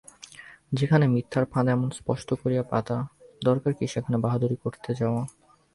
[0.73, 2.97] যেখানে মিথ্যার ফাঁদ এমন স্পষ্ট করিয়া পাতা,
[3.41, 5.21] দরকার কী সেখানে বাহাদুরি করিতে যাওয়া?